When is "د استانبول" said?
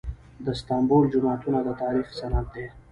0.43-1.03